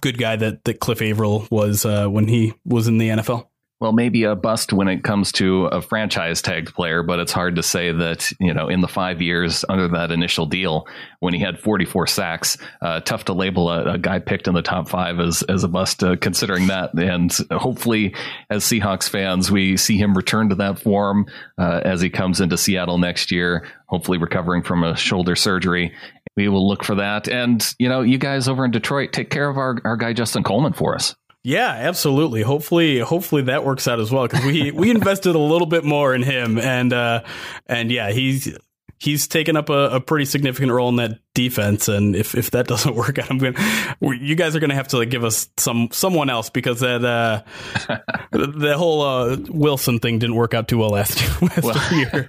good 0.00 0.18
guy 0.18 0.36
that 0.36 0.64
that 0.64 0.80
Cliff 0.80 1.02
Avril 1.02 1.46
was 1.50 1.84
uh, 1.84 2.08
when 2.08 2.28
he 2.28 2.54
was 2.64 2.88
in 2.88 2.98
the 2.98 3.08
NFL 3.08 3.46
well, 3.82 3.92
maybe 3.92 4.22
a 4.22 4.36
bust 4.36 4.72
when 4.72 4.86
it 4.86 5.02
comes 5.02 5.32
to 5.32 5.64
a 5.64 5.82
franchise 5.82 6.40
tagged 6.40 6.72
player, 6.72 7.02
but 7.02 7.18
it's 7.18 7.32
hard 7.32 7.56
to 7.56 7.64
say 7.64 7.90
that, 7.90 8.30
you 8.38 8.54
know, 8.54 8.68
in 8.68 8.80
the 8.80 8.86
five 8.86 9.20
years 9.20 9.64
under 9.68 9.88
that 9.88 10.12
initial 10.12 10.46
deal, 10.46 10.86
when 11.18 11.34
he 11.34 11.40
had 11.40 11.58
44 11.58 12.06
sacks, 12.06 12.56
uh, 12.80 13.00
tough 13.00 13.24
to 13.24 13.32
label 13.32 13.68
a, 13.68 13.94
a, 13.94 13.98
guy 13.98 14.20
picked 14.20 14.46
in 14.46 14.54
the 14.54 14.62
top 14.62 14.88
five 14.88 15.18
as, 15.18 15.42
as 15.42 15.64
a 15.64 15.68
bust, 15.68 16.04
uh, 16.04 16.14
considering 16.14 16.68
that. 16.68 16.94
And 16.94 17.36
hopefully, 17.50 18.14
as 18.48 18.62
Seahawks 18.62 19.08
fans, 19.08 19.50
we 19.50 19.76
see 19.76 19.98
him 19.98 20.16
return 20.16 20.50
to 20.50 20.54
that 20.54 20.78
form 20.78 21.26
uh, 21.58 21.80
as 21.84 22.00
he 22.00 22.08
comes 22.08 22.40
into 22.40 22.56
Seattle 22.56 22.98
next 22.98 23.32
year, 23.32 23.66
hopefully 23.86 24.18
recovering 24.18 24.62
from 24.62 24.84
a 24.84 24.96
shoulder 24.96 25.34
surgery. 25.34 25.92
We 26.36 26.46
will 26.46 26.68
look 26.68 26.84
for 26.84 26.94
that. 26.94 27.28
And, 27.28 27.68
you 27.80 27.88
know, 27.88 28.02
you 28.02 28.18
guys 28.18 28.46
over 28.46 28.64
in 28.64 28.70
Detroit, 28.70 29.12
take 29.12 29.28
care 29.28 29.48
of 29.48 29.58
our, 29.58 29.76
our 29.84 29.96
guy, 29.96 30.12
Justin 30.12 30.44
Coleman, 30.44 30.72
for 30.72 30.94
us. 30.94 31.16
Yeah, 31.44 31.68
absolutely. 31.68 32.42
Hopefully, 32.42 33.00
hopefully 33.00 33.42
that 33.42 33.64
works 33.64 33.88
out 33.88 33.98
as 33.98 34.12
well 34.12 34.28
because 34.28 34.44
we 34.44 34.70
we 34.70 34.90
invested 34.90 35.34
a 35.34 35.38
little 35.40 35.66
bit 35.66 35.84
more 35.84 36.14
in 36.14 36.22
him, 36.22 36.56
and 36.58 36.92
uh, 36.92 37.22
and 37.66 37.90
yeah, 37.90 38.12
he's 38.12 38.56
he's 39.02 39.26
taken 39.26 39.56
up 39.56 39.68
a, 39.68 39.96
a, 39.96 40.00
pretty 40.00 40.24
significant 40.24 40.70
role 40.70 40.88
in 40.88 40.96
that 40.96 41.18
defense. 41.34 41.88
And 41.88 42.14
if, 42.14 42.36
if 42.36 42.52
that 42.52 42.66
doesn't 42.68 42.94
work 42.94 43.18
out, 43.18 43.30
I'm 43.30 43.38
going 43.38 43.56
you 44.00 44.36
guys 44.36 44.54
are 44.54 44.60
going 44.60 44.70
to 44.70 44.76
have 44.76 44.88
to 44.88 44.98
like 44.98 45.10
give 45.10 45.24
us 45.24 45.48
some, 45.56 45.88
someone 45.90 46.30
else 46.30 46.50
because 46.50 46.80
that, 46.80 47.04
uh, 47.04 47.42
the 48.30 48.74
whole, 48.78 49.02
uh, 49.02 49.36
Wilson 49.48 49.98
thing 49.98 50.20
didn't 50.20 50.36
work 50.36 50.54
out 50.54 50.68
too 50.68 50.78
well 50.78 50.90
last, 50.90 51.20
last 51.42 51.62
well, 51.62 51.94
year. 51.94 52.28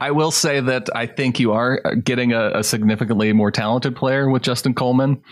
I 0.00 0.10
will 0.10 0.30
say 0.30 0.60
that 0.60 0.94
I 0.94 1.06
think 1.06 1.40
you 1.40 1.52
are 1.52 1.80
getting 1.94 2.32
a, 2.32 2.58
a 2.58 2.64
significantly 2.64 3.32
more 3.32 3.50
talented 3.50 3.96
player 3.96 4.28
with 4.28 4.42
Justin 4.42 4.74
Coleman. 4.74 5.22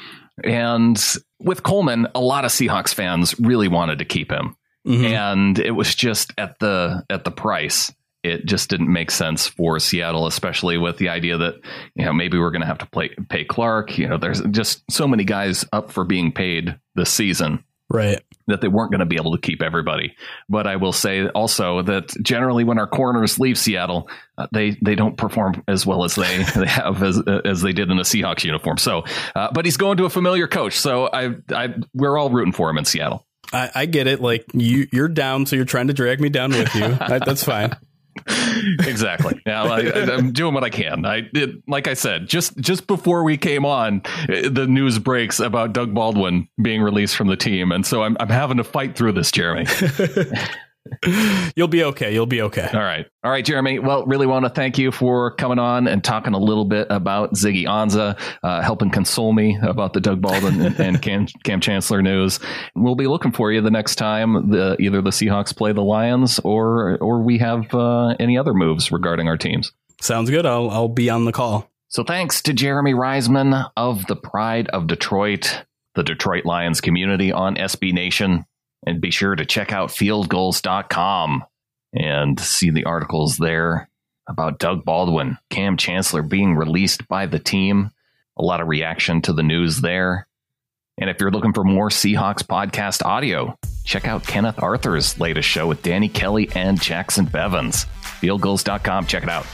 And 0.45 1.02
with 1.40 1.62
Coleman, 1.62 2.07
a 2.14 2.21
lot 2.21 2.45
of 2.45 2.52
Seahawks 2.52 2.95
fans 2.95 3.38
really 3.38 3.69
wanted 3.69 3.99
to 3.99 4.05
keep 4.05 4.31
him. 4.31 4.57
Mm-hmm. 4.87 5.05
And 5.05 5.59
it 5.59 5.73
was 5.73 5.95
just 5.95 6.33
at 6.38 6.59
the 6.61 7.05
at 7.11 7.25
the 7.25 7.31
price. 7.31 7.93
It 8.23 8.47
just 8.47 8.69
didn't 8.69 8.93
make 8.93 9.11
sense 9.11 9.47
for 9.47 9.79
Seattle, 9.79 10.27
especially 10.27 10.77
with 10.77 10.97
the 10.99 11.09
idea 11.09 11.39
that 11.39 11.55
you 11.95 12.05
know 12.05 12.13
maybe 12.13 12.39
we're 12.39 12.51
going 12.51 12.63
to 12.63 12.67
have 12.67 12.79
to 12.79 12.87
play, 12.87 13.11
pay 13.29 13.45
Clark. 13.45 13.97
You 13.97 14.09
know, 14.09 14.19
there's 14.19 14.41
just 14.51 14.83
so 14.91 15.07
many 15.07 15.25
guys 15.25 15.65
up 15.73 15.91
for 15.93 16.05
being 16.05 16.33
paid 16.33 16.79
this 16.95 17.11
season 17.11 17.65
right 17.91 18.23
that 18.47 18.61
they 18.61 18.69
weren't 18.69 18.91
going 18.91 19.01
to 19.01 19.07
be 19.07 19.17
able 19.17 19.33
to 19.33 19.41
keep 19.41 19.63
everybody 19.63 20.15
but 20.49 20.67
i 20.67 20.77
will 20.77 20.93
say 20.93 21.27
also 21.29 21.81
that 21.83 22.09
generally 22.23 22.65
when 22.65 22.79
our 22.79 22.87
corners 22.87 23.39
leave 23.39 23.57
seattle 23.57 24.09
uh, 24.37 24.47
they 24.53 24.77
they 24.83 24.95
don't 24.95 25.17
perform 25.17 25.63
as 25.67 25.87
well 25.87 26.05
as 26.05 26.15
they, 26.15 26.43
they 26.57 26.67
have 26.67 27.03
as 27.03 27.21
as 27.45 27.63
they 27.63 27.73
did 27.73 27.91
in 27.91 27.99
a 27.99 28.03
seahawks 28.03 28.45
uniform 28.45 28.77
so 28.77 29.05
uh, 29.35 29.49
but 29.53 29.65
he's 29.65 29.77
going 29.77 29.97
to 29.97 30.05
a 30.05 30.11
familiar 30.11 30.47
coach 30.47 30.79
so 30.79 31.09
i 31.13 31.35
i 31.51 31.75
we're 31.95 32.19
all 32.19 32.31
rooting 32.31 32.53
for 32.53 32.69
him 32.69 32.79
in 32.79 32.85
seattle 32.85 33.25
I, 33.51 33.71
I 33.75 33.87
get 33.87 34.07
it. 34.07 34.21
Like 34.21 34.45
you, 34.53 34.89
you're 34.93 35.09
down, 35.09 35.47
so 35.47 35.57
you're 35.57 35.65
trying 35.65 35.87
to 35.87 35.95
drag 35.95 36.21
me 36.21 36.29
down 36.29 36.51
with 36.51 36.75
you. 36.75 36.83
That's 37.09 37.43
fine 37.43 37.75
exactly. 38.27 39.41
Now 39.47 39.67
I, 39.67 39.81
am 39.81 40.33
doing 40.33 40.55
what 40.55 40.65
I 40.65 40.71
can. 40.71 41.05
I 41.05 41.29
it, 41.33 41.63
like 41.69 41.89
I 41.89 41.95
said 41.95 42.29
just 42.29 42.57
just 42.59 42.87
before 42.87 43.25
we 43.25 43.37
came 43.37 43.65
on, 43.65 44.03
the 44.29 44.67
news 44.69 44.99
breaks 44.99 45.41
about 45.41 45.73
Doug 45.73 45.95
Baldwin 45.95 46.49
being 46.61 46.83
released 46.83 47.17
from 47.17 47.29
the 47.29 47.37
team, 47.37 47.73
and 47.73 47.87
so 47.87 48.03
I'm 48.03 48.17
I'm 48.21 48.29
having 48.29 48.57
to 48.59 48.65
fight 48.65 48.97
through 48.97 49.13
this, 49.13 49.31
Jeremy. 49.31 49.67
You'll 51.57 51.68
be 51.68 51.85
okay. 51.85 52.12
You'll 52.12 52.26
be 52.26 52.42
okay. 52.42 52.68
All 52.73 52.80
right. 52.80 53.07
All 53.25 53.30
right, 53.30 53.45
Jeremy. 53.45 53.78
Well, 53.78 54.07
really 54.07 54.26
want 54.26 54.45
to 54.45 54.50
thank 54.50 54.78
you 54.78 54.92
for 54.92 55.33
coming 55.33 55.59
on 55.59 55.87
and 55.88 56.02
talking 56.02 56.35
a 56.35 56.38
little 56.38 56.64
bit 56.64 56.87
about 56.90 57.35
Ziggy 57.35 57.64
Ansah, 57.64 58.18
uh, 58.42 58.62
helping 58.62 58.90
console 58.90 59.33
me 59.33 59.59
about 59.62 59.92
the 59.92 60.00
Doug 60.00 60.21
Baldwin 60.21 60.61
and, 60.61 60.80
and 60.80 61.02
Kam, 61.02 61.26
Kam 61.45 61.61
Chancellor 61.61 62.02
news. 62.02 62.40
We'll 62.75 62.95
be 62.95 63.07
looking 63.07 63.33
for 63.33 63.52
you 63.52 63.61
the 63.61 63.71
next 63.71 63.97
time 63.97 64.50
the, 64.50 64.76
either 64.80 65.02
the 65.02 65.11
Seahawks 65.11 65.57
play 65.57 65.73
the 65.73 65.83
Lions 65.83 66.38
or 66.45 66.99
or 66.99 67.23
we 67.23 67.38
have 67.38 67.73
uh, 67.75 68.14
any 68.18 68.38
other 68.38 68.54
moves 68.54 68.92
regarding 68.92 69.28
our 69.28 69.37
teams. 69.37 69.73
Sounds 70.00 70.30
good. 70.30 70.47
I'll 70.47 70.71
I'll 70.71 70.88
be 70.88 71.11
on 71.11 71.25
the 71.25 71.33
call. 71.33 71.71
So 71.88 72.04
thanks 72.04 72.42
to 72.42 72.52
Jeremy 72.52 72.92
Reisman 72.92 73.71
of 73.76 74.07
the 74.07 74.16
Pride 74.16 74.68
of 74.68 74.87
Detroit, 74.87 75.64
the 75.95 76.02
Detroit 76.02 76.45
Lions 76.45 76.80
community 76.80 77.33
on 77.33 77.57
SB 77.57 77.92
Nation. 77.95 78.45
And 78.87 79.00
be 79.00 79.11
sure 79.11 79.35
to 79.35 79.44
check 79.44 79.73
out 79.73 79.90
fieldgulls.com 79.90 81.44
and 81.92 82.38
see 82.40 82.70
the 82.70 82.85
articles 82.85 83.37
there 83.37 83.88
about 84.28 84.58
Doug 84.58 84.85
Baldwin, 84.85 85.38
Kam 85.50 85.76
Chancellor 85.76 86.23
being 86.23 86.54
released 86.54 87.08
by 87.08 87.26
the 87.26 87.38
team. 87.38 87.90
A 88.37 88.42
lot 88.42 88.61
of 88.61 88.68
reaction 88.68 89.23
to 89.23 89.32
the 89.32 89.42
news 89.42 89.80
there. 89.80 90.28
And 91.00 91.08
if 91.08 91.20
you're 91.20 91.30
looking 91.30 91.52
for 91.52 91.64
more 91.64 91.88
Seahawks 91.88 92.42
podcast 92.42 93.04
audio, 93.04 93.56
check 93.85 94.06
out 94.06 94.26
Kenneth 94.26 94.62
Arthur's 94.62 95.18
latest 95.18 95.49
show 95.49 95.66
with 95.66 95.82
Danny 95.82 96.08
Kelly 96.08 96.50
and 96.54 96.80
Jackson 96.80 97.26
Bevans. 97.26 97.87
Fieldgulls.com. 98.20 99.06
Check 99.06 99.23
it 99.23 99.28
out. 99.28 99.47